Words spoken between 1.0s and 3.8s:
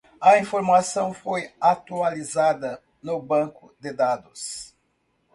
foi atualizada no banco